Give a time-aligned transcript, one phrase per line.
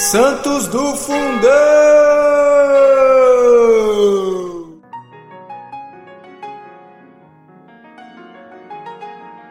[0.00, 1.50] Santos do Fundão!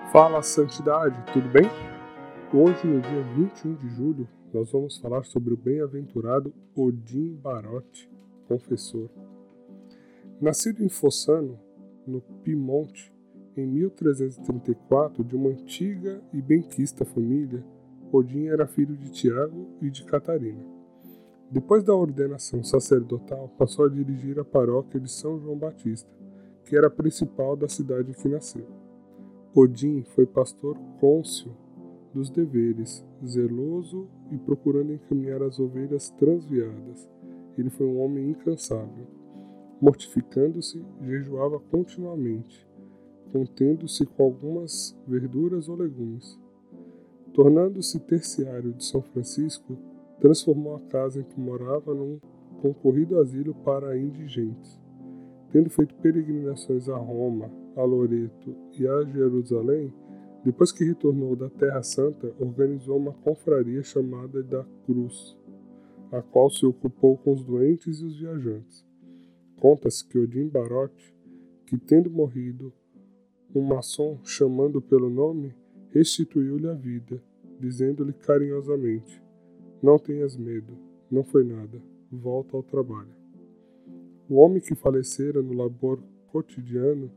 [0.10, 1.70] Fala Santidade, tudo bem?
[2.54, 8.10] Hoje, no dia 21 de julho, nós vamos falar sobre o bem-aventurado Odim Barote,
[8.48, 9.10] confessor.
[10.40, 11.60] Nascido em Fossano,
[12.08, 13.14] no Piemonte,
[13.58, 17.62] em 1334, de uma antiga e benquista família,
[18.12, 20.64] Odin era filho de Tiago e de Catarina.
[21.50, 26.10] Depois da ordenação sacerdotal, passou a dirigir a paróquia de São João Batista,
[26.66, 28.68] que era a principal da cidade que nasceu.
[29.56, 31.56] Odin foi pastor côncio
[32.14, 37.10] dos deveres, zeloso e procurando encaminhar as ovelhas transviadas.
[37.58, 39.08] Ele foi um homem incansável.
[39.80, 42.68] Mortificando-se, jejuava continuamente
[43.32, 46.40] contendo-se com algumas verduras ou legumes.
[47.38, 49.78] Tornando-se terciário de São Francisco,
[50.20, 52.20] transformou a casa em que morava num
[52.64, 54.82] concorrido asilo para indigentes.
[55.52, 59.94] Tendo feito peregrinações a Roma, a Loreto e a Jerusalém,
[60.44, 65.38] depois que retornou da Terra Santa, organizou uma confraria chamada da Cruz,
[66.12, 68.84] a qual se ocupou com os doentes e os viajantes.
[69.62, 71.16] Conta-se que Odin Barote,
[71.68, 72.74] que tendo morrido,
[73.54, 75.54] um maçom, chamando pelo nome,
[75.98, 77.20] restituiu-lhe a vida,
[77.60, 79.22] dizendo-lhe carinhosamente:
[79.82, 80.78] Não tenhas medo,
[81.10, 81.82] não foi nada,
[82.12, 83.16] volta ao trabalho.
[84.30, 87.10] O homem que falecera no labor cotidiano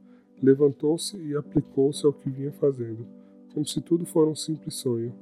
[0.43, 3.07] levantou-se e aplicou-se ao que vinha fazendo,
[3.53, 5.13] como se tudo fosse um simples sonho.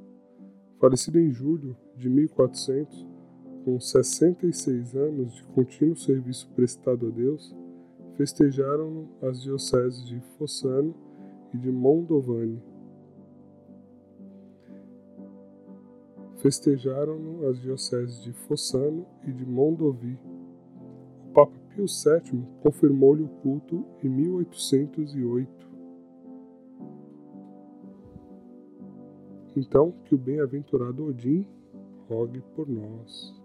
[0.79, 3.05] Falecido em julho de 1400,
[3.65, 7.53] com 66 anos de contínuo serviço prestado a Deus,
[8.15, 10.95] festejaram as dioceses de Fossano
[11.53, 12.61] e de Mondovani.
[16.39, 20.17] Festejaram as dioceses de Fossano e de Mondovi.
[21.25, 25.69] O Papa Pio VII confirmou-lhe o culto em 1808.
[29.57, 31.45] Então, que o bem-aventurado Odin
[32.07, 33.38] rogue por nós.